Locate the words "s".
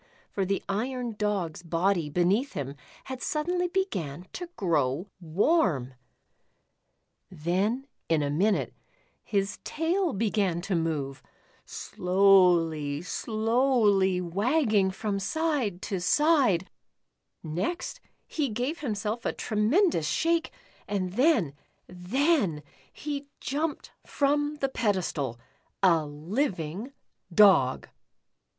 11.67-11.93, 13.01-13.27